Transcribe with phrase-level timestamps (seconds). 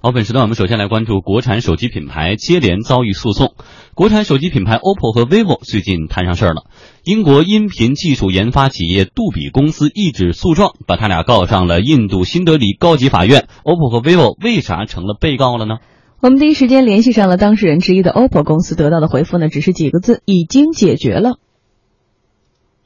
[0.00, 3.54] 好，本时段我们首先来关注国产手机品牌接连遭遇诉讼。
[3.96, 6.66] 国产手机品牌 OPPO 和 vivo 最近摊上事儿了。
[7.02, 13.48] 英国音频技术研发企业杜比公司一纸诉状，把他俩告上了印度新德里高级法院。
[13.64, 15.78] OPPO 和 vivo 为啥成了被告了呢？
[16.22, 21.40] 我们第一时间联系上了当事人之一的 OPPO 公司，得到的回复呢，只是几个字：已经解决了。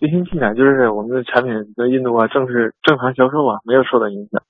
[0.01, 4.41] 最新进展就是我们的产品在印度啊正式正常销售啊，没有受到影响。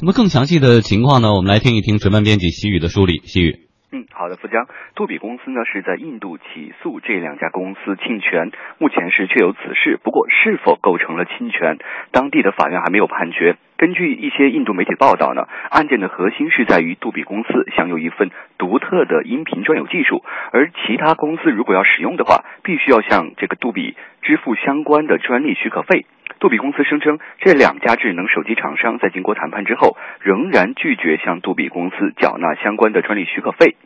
[0.00, 1.34] 那么更详细的情况呢？
[1.34, 3.18] 我们来听一听值班编辑西雨的梳理。
[3.26, 11.78] 西雨，嗯，好的，富江，杜比公司呢是在印度起诉这两家公司侵权，目前是确有此事，不过是否构成了侵权，
[12.12, 13.56] 当地的法院还没有判决。
[13.76, 26.06] 根据一些印度媒体报道呢，案件的核心是在于杜比公司享有一份独特的音频专有技术，而其他公司如果要使用的话，必须要向这个杜比支付相关的专利许可费。
[26.38, 33.76] 杜比公司声称，这两家智能手机厂商在经过谈判之后，仍然拒绝向杜比公司缴纳相关的专利许可费。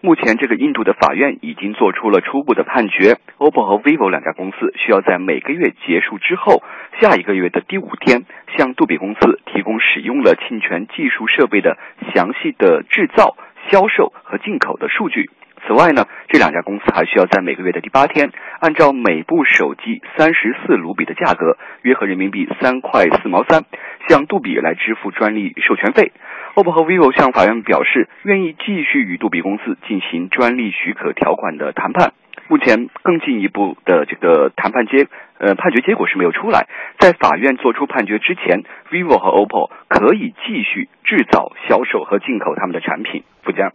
[0.00, 6.62] 目前，这个印度的法院已经做出了初步的判决，OPPO 和 vivo 两家公司需要在每个月结束之后，
[7.00, 8.24] 下一个月的第五天，
[8.58, 11.78] 向杜比公司提供使用了侵权技术设备的
[12.12, 13.36] 详细的制造、
[13.70, 15.30] 销售和进口的数据。
[15.66, 23.64] 此外呢，这两家公司还需要在每个月的第八天，按照每部手机三十四卢比的价格，约合人民币三块四毛三，
[24.08, 26.12] 向杜比来支付专利授权费。
[26.54, 32.12] OPPO 和 vivo 向法院表示，愿意继续与杜比公司进行专利许可条款的谈判。
[32.46, 35.06] 目前更进一步的这个谈判结
[35.38, 43.24] 呃判决结果是没有出来，在法院作出判决之前，vivo 和 OPPO 可以继续制造、销售和进口他们的产品。
[43.42, 43.72] 附加。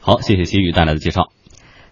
[0.00, 1.28] 好，谢谢新宇带来的介绍。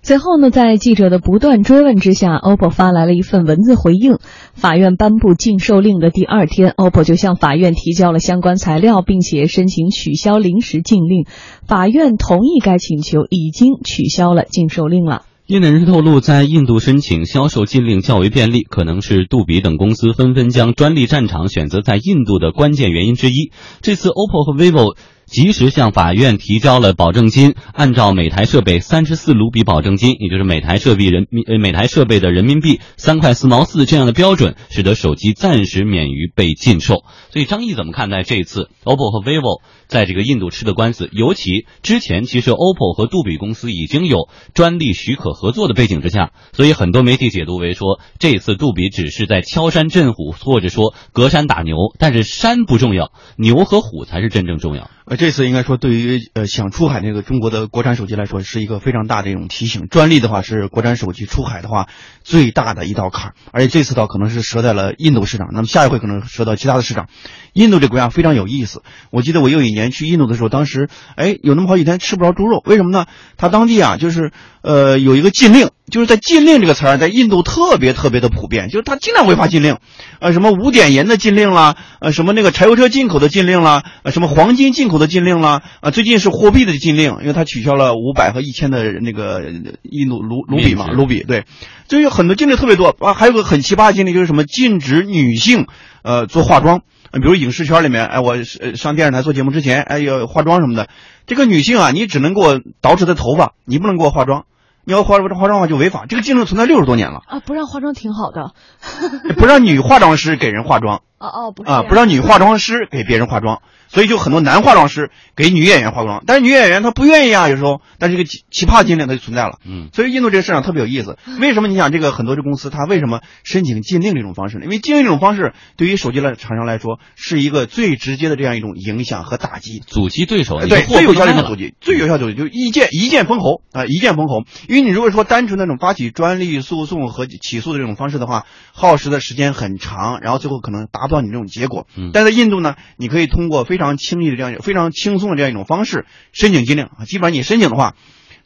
[0.01, 4.19] 随后呢，在记者的不断追问之下，OPPO 发来了一份文字回应。
[4.55, 11.27] 法院颁布禁售令的第二天，OPPO 就向法院提交了相关材料，并且申请取消临时禁令。
[11.67, 15.25] 法院同意该请求，已经取消了禁售令了。
[15.47, 23.51] 业内人士透露，在印度申请销售禁令较为便利，可能是杜比等公司纷纷将专利战场选择在印度的关键原因之一。
[23.83, 24.97] 这次 OPPO 和 vivo。
[25.29, 37.05] 及时向法院提交了保证金，按照每台设备三十四卢比保证金，也就是每台设备人民呃每台设备的人民币三块四毛四这样的标准，使得手机暂时免于被禁售。
[37.31, 41.09] 所以张毅怎么看待这次 OPPO 和 vivo 在这个印度吃的官司？
[41.13, 51.77] 尤其之前其实 OPPO 和杜比公司已经有专利许可合作的背景之下，所以很多媒体解读为说这次杜比只是在敲山震虎，或者说隔山打牛。
[51.99, 54.91] 但是山不重要，牛和虎才是真正重要。
[55.05, 59.89] 呃，这次应该说对于呃想出海那个中国的国产手机来说，是一个非常大的一种提醒。
[59.89, 61.89] 专利的话是国产手机出海的话
[62.23, 67.09] 最大的一道坎，而且这次倒可能是折在了印度市场，那么下一回可能折到其他的市场。
[67.53, 73.07] 印度这国家非常有意思，我记得我有一年去印度的时候，当时哎有那么好几天吃不着猪肉，为什么呢？
[73.37, 74.31] 他当地啊就是
[74.63, 79.79] 呃有一个禁令，就是在禁令这个词儿在印度特别特别的普遍，就是他经常违法禁令，
[80.21, 89.43] 呃什么五碘盐的禁令啦，呃什么那个柴油车进口的禁令啦，呃什么黄金进口的禁令啦，啊最近是货币的禁令，因为他取消了五百和一千的那个
[89.83, 91.45] 印度卢卢比嘛，卢比对，
[91.89, 95.67] 就有很多禁令特别多啊，还有个很奇葩的禁令就是什么禁止女性
[96.03, 96.83] 呃做化妆。
[97.11, 100.91] 比如影视圈里面，哎，我上电视台做节目之前，哎，要化妆什么的。
[101.27, 104.45] 这个女性啊，你只能给我捯饬她头发，你不能给我化妆。
[104.89, 106.07] 你要化化妆的话就违法。
[106.09, 107.41] 这个禁令存在六十多年了啊！
[107.41, 108.53] 不让化妆挺好的，
[109.37, 111.03] 不让女化妆师给人化妆。
[111.19, 113.61] 哦哦，不是啊，不让女化妆师给别人化妆。
[113.91, 119.61] 所以就很多男化妆师给女演员化妆，但是女演员她不愿意啊，有时候，但是这个奇奇葩禁令它就存在了。
[119.65, 121.17] 嗯，所以印度这个市场特别有意思。
[121.41, 124.65] 为什么你想这个很多这公司它为什么申请禁令这种方式呢？
[124.65, 130.61] 因为禁令这种方式对于手机来厂商来说是一个最直接的这样一种影响和打击，阻击对手。
[130.61, 134.43] 对，最有效的一种阻击，最有效的阻击就是一剑一剑封喉啊，一剑封喉。
[134.69, 141.89] 因为你如果说单纯那种发起专利诉讼和起诉的这种方式的话，耗时的时间很长，然后最后可能达不到你这种结果。
[141.97, 144.55] 嗯，但在印度呢，你可以通过非常轻易的这样。
[144.63, 147.97] 非常轻松的这样一种方式申请禁令啊，基本上你申请的话，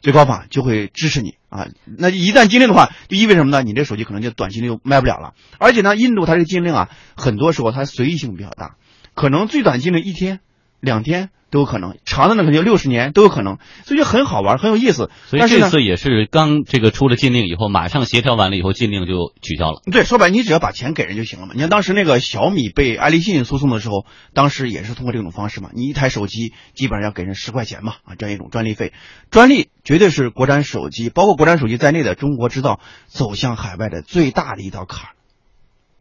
[0.01, 1.67] 最高法就会支持你啊。
[1.85, 3.61] 那一旦禁令的话，就意味着什么呢？
[3.63, 5.33] 你这手机可能就短期内就卖不了了。
[5.59, 8.75] 而且呢，印度它这个禁令啊，很多时候它随意性比较大，
[9.13, 10.39] 可能最短禁令一天、
[10.83, 11.29] 两天。
[11.53, 15.11] 都有可能，长的呢可能六十年都有可能，所以就很好玩，很有意思。
[15.27, 19.83] 所以这次也是刚这个出了禁令以后，马上协调完了以后，禁令就取消了。
[19.91, 21.51] 对，说白，你只要把钱给人就行了嘛。
[21.53, 28.91] 你看当时那个小米被爱立信诉讼的时候，当时也是通过这种方式嘛，你一台手机基本上要给人十块钱嘛，啊，这样一种专利费。
[29.29, 35.13] 专利绝对是国产手机，包括国产手机在内的中国制造走向海外的最大的一道坎儿。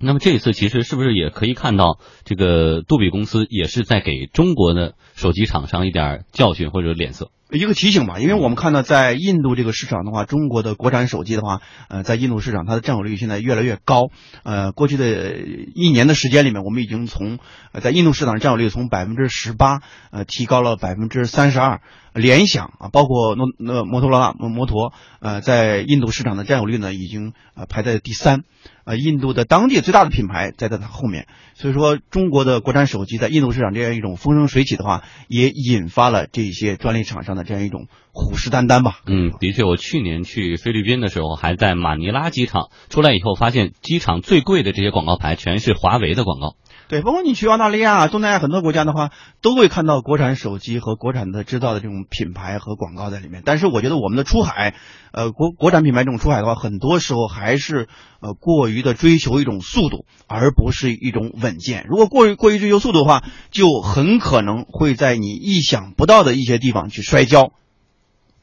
[0.05, 7.31] 那么这一次其实是不是也可以看到，这个杜比公司也是在给中国的手机厂商一点教训或者脸色？
[7.53, 14.09] 一个提醒吧，因为我们看到在印度这个市场的话，中国的国产手机的话，呃，在印度市场它的占有率现在越来越高。
[14.43, 15.37] 呃，过去的
[15.75, 17.39] 一年的时间里面，我们已经从
[17.73, 21.81] 呃在印度市场占有率从百分之十八呃提高了百分之三十二。
[22.15, 28.43] 联想啊，包括诺那摩托罗拉摩托，呃，在印度市场的占有率呢，已经呃排在第三。
[28.85, 39.01] 呃，印度的当地最大的品牌在在它后面，所以说中国的国产手机在印度市场这样一种风生水起的话，也引发了这些专利厂商的这样一种虎视眈眈吧。
[39.07, 46.57] 嗯，的确，我去年去菲律宾的时候，还在马尼拉机场出来以后，发现机场最贵的这些广告牌全是华为的广告。
[46.93, 53.41] 对，包括你去澳大利亚、东南亚很多国家的话，都会看到国产手机和国产的制造的这种品牌和广告在里面。
[53.47, 54.75] 但是我觉得我们的出海，
[55.11, 57.89] 呃，国国产品牌这种出海的话，很多时候还是
[58.21, 61.87] 呃过于的追求一种速度，而不是一种稳健。
[61.89, 67.53] 如果过于过于追求速度的话，就很可能会在你意想不到的一些地方去摔跤。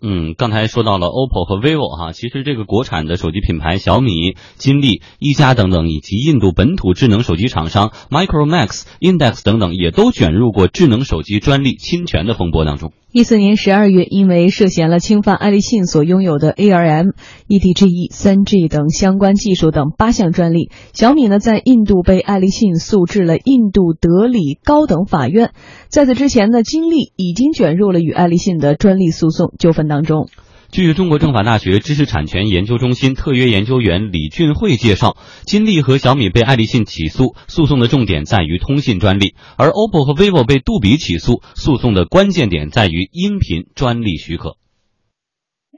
[0.02, 12.94] 嗯，刚才说到了 OPPO 和 vivo 哈，其实这个国产的手机品牌小米、金立、一加等等，以及印度本土智能手机厂商 Micromax、Index 等等，也都卷入过智能手机专利侵权的风波当中。
[13.12, 17.14] 一四年十二月，因为涉嫌了侵犯爱立信所拥有的 ARM、
[17.48, 25.54] eDGE、三 G 等相关技术等八项专利，小米呢在印度被爱立信诉至了印度德里高等法院。
[25.88, 30.28] 在此之前呢，金立已经卷入了与爱立信的专利诉讼纠纷当中。
[30.72, 44.62] 据中国政法大学知识产权研究中心特约研究员李俊慧介绍，金立和小米被爱立信起诉，诉讼的重点在于通信专利；而 OPPO 和 vivo 被杜比起诉，诉讼的关键点在于音频专利许可。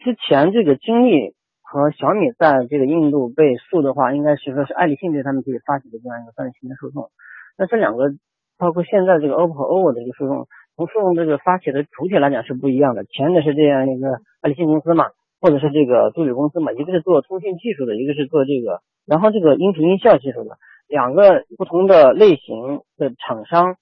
[0.04, 7.10] 之前这个金立和小米在这个印度被诉的话，应该是说是爱立信对他们自己发起的这样一个专利侵权诉讼。
[7.58, 8.12] 那这两个，
[8.60, 10.52] 包括现在这个 OPPO、OVO 的一个诉讼。
[10.82, 14.08] 从诉讼这个发起的主体来讲是不一样的，前者是这样一个
[14.42, 15.06] 爱立信公司嘛，
[15.40, 20.58] 或者是这个杜比公司嘛，一个是做通信技术的，一个是做这个，然后这个音频音效技术的，
[20.88, 23.76] 两个不同的类型的厂商，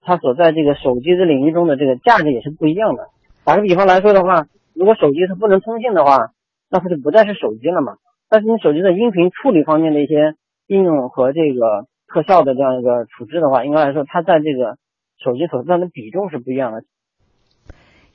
[0.00, 3.08] 它所在这个手机的领域中的这个价值也是不一样的。
[3.44, 4.46] 打个比方来说的话，
[4.76, 6.30] 如果手机它不能通信的话，
[6.70, 7.96] 那它就不再是手机了嘛。
[8.30, 10.34] 但是你手机的音频处理方面的一些
[10.68, 14.78] 应用和这个特效的这样一个处置的话，应该来说它在这个。
[15.24, 16.84] 手机所占的比重是不一样的。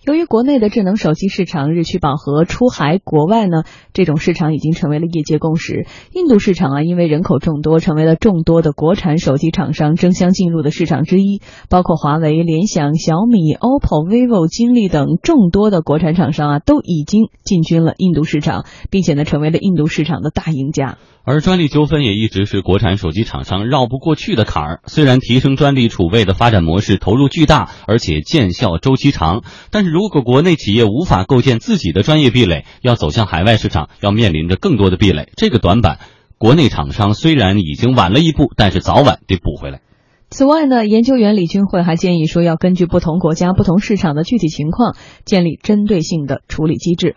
[0.06, 5.88] 由于国内的智能手机市场日趋饱和，出海国外呢，这种市场已经成为了业界共识。
[6.14, 11.42] 印度市场啊，因为人口众多，成为了众多的国产手机厂商争相进入的市场之一。
[11.68, 20.98] 包括华为、联想、小米、OPPO、vivo、金立等众多的国产厂商啊，都已经进军了印度市场，并且呢，成为了印度市场的大赢家。
[21.26, 24.82] 而专利纠纷也一直是国产手机厂商绕不过去的坎儿。
[24.86, 35.30] 虽然提升专利储备的发展模式投入巨大，而且见效周期长，但是如果国内企业无法构建自己的专业壁垒，要走向海外市场，要面临着更多的壁垒。
[35.36, 35.98] 这个短板，
[36.38, 39.82] 国内厂商虽然已经晚了一步，但是早晚得补回来。
[40.30, 44.96] 此外呢，研究员李军慧还建议说，要根据不同国家、不同市场的具体情况，
[45.26, 47.16] 建立针对性的处理机制。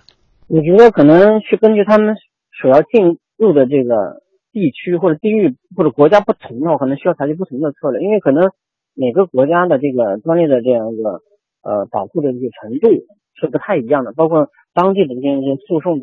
[0.48, 2.14] 我觉得可能是根据他们
[2.60, 3.18] 所要进。
[3.38, 4.22] 入的这个
[4.52, 8.52] 地区或者地域或者国家不同的话，可能需要采取不同的策略，因为可能
[8.94, 11.26] 每个国家的这个专利的这样一个
[11.62, 12.88] 呃保护的这个程度
[13.34, 16.00] 是不太一样的，包括当地的这些一些诉讼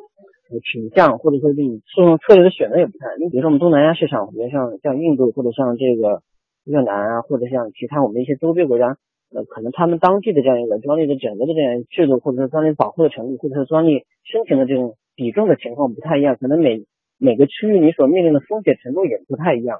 [0.65, 3.05] 倾向或者说这种诉讼策略的选择也不太。
[3.19, 6.22] 你比如说我们东南亚市场，比如像像印度或者像这个
[6.65, 8.98] 越南啊，或者像其他我们一些周边国家，
[9.31, 16.83] 呃，可能他们当地的这样一个专利的整个的这样制度，或者说专利保护的程度，或者是专利申请的这种比重的情况不太一样，可能每
[17.19, 19.79] 每个区域你所面临的风险程度也不太一样。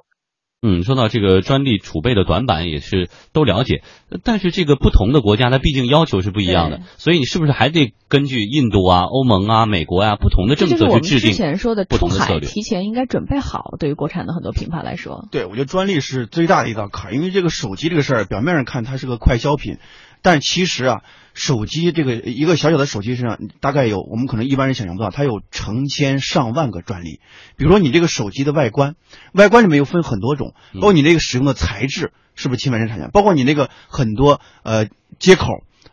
[0.62, 3.82] 嗯，说到这个专利储备的短板，也是都了解。
[4.22, 15.26] 但是这个不同的国家，它毕竟要求是不一样的，所以你是不是还得根据印度啊、欧盟啊、美国啊不同的政策去制定之前说的出海提前应该准备好，对于国产的很多品牌来说。
[15.30, 19.78] 对，我觉得专利是最大的一道坎，因为这个手机这个事儿，表面上看它是个快消品。
[20.22, 21.02] 但其实啊，
[21.34, 27.20] 手机这个一个小小的手机身上，大概有我们可能一般人想象不到，它有成千上万个专利。
[27.56, 28.96] 比如说你这个手机的外观，
[29.32, 34.86] 外观里面又分很多种，包括你这个使用的材质是不是侵犯人产权，包括你那个很多呃
[35.18, 35.46] 接口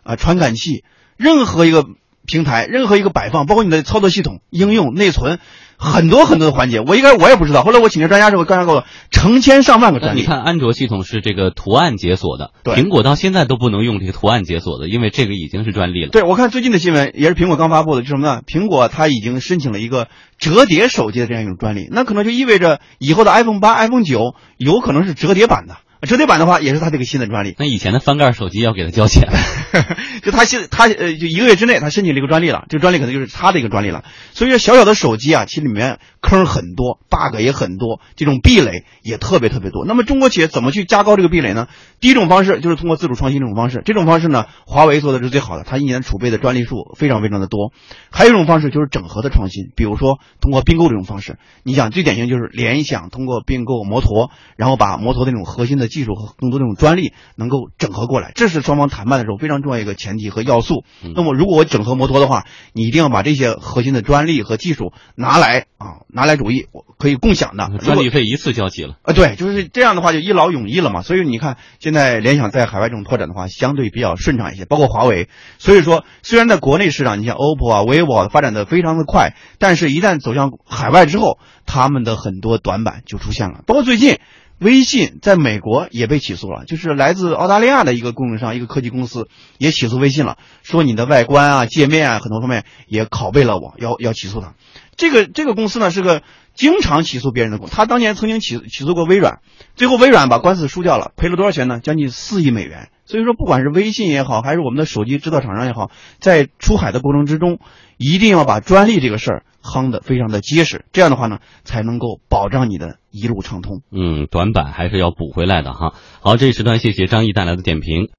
[0.04, 0.84] 啊传感器，
[1.18, 1.86] 任何一个
[2.28, 5.40] 平台，任何一个摆放，包括你的操作系统、应用、内存，
[5.78, 10.20] 很多很多的环节，我一开始我也不知道，后来我请教专家之后，专家告诉我，成千上万个专利。
[10.20, 16.10] 你看，安卓系统是这个图案解锁的，对苹果到现在都不能用这个图案解锁的，因为这个已经是专利了。
[16.10, 18.42] 对，我看最近的新闻也是苹果刚发布的，就是什么呢？
[18.46, 25.78] 苹果它已经申请了一个折叠手机的这样一种专利，那可能就意味着以后的 iPhone 八、iPhone 九有可能是折叠版的。
[26.02, 27.56] 折叠版的话，也是它这个新的专利。
[27.58, 29.30] 那以前的翻盖手机要给他交钱，
[30.24, 34.04] 就他现他呃，就一个月之内他申请了一个专利了，这个专利可能就是他的一个专利了。
[34.32, 39.86] 所以说，小小的手机啊，其实里面坑很多，bug 也很多，这种壁垒也特别特别多。
[39.86, 41.68] 那么中国企业怎么去加高这个壁垒呢？
[42.00, 47.72] 第一种方式就是通过自主创新这种方式，这种方式呢，华为做的是最好的，它一年储备的专利数非常非常的多。
[48.12, 51.38] 还有一种方式就是整合的创新，比如说通过并购这种方式。
[51.64, 60.84] 你想最典型就是联想通过并购摩托，然后把摩托的那种核心的技术和更多的这种专利能够整合过来，这是双方谈判的时候非常重要一个前提和要素。
[61.16, 67.70] 那么如果我整合摩托的话，你一定要把这些核心的专利和技术拿来啊，拿来主义，我可以共享的。
[67.80, 68.96] 专利费一次交齐了。
[69.04, 71.02] 啊，对，就是这样的话就一劳永逸了嘛。
[71.02, 75.30] 所以你看，现在联想在海外这种拓展的话，相对比较顺畅一些，包括华为。
[75.58, 83.62] 所以说，虽然在国内市场，你像 OPPO 啊、vivo 啊发展的非常的快，但是一旦走向海外之后，他们的很多短板就出现了。
[83.68, 84.20] 包括最近，
[84.60, 94.56] 微信在美国也被起诉了，就是来自澳大利亚的一个供应商、一个科技公司也起诉微信了，说你的外观啊、界面啊很多方面也拷贝了我，要要起诉他。
[94.96, 96.24] 这个这个公司呢是个
[96.58, 99.40] 经常起诉别人的公司，他当年曾经起起诉过微软，
[99.76, 101.80] 最后微软把官司输掉了，赔了多少钱呢？
[101.80, 102.90] 将近四亿美元。
[103.06, 107.60] 所以说，不管是微信也好，还是我们的手机制造厂商也好，在出海的过程之中，
[107.96, 113.82] 一定要把专利这个事儿夯得非常的结实，这样的话呢，才能够保障你的一路畅通。
[113.92, 115.94] 嗯，短板还是要补回来的哈。
[116.20, 118.10] 好，这一时段谢谢张毅带来的点评。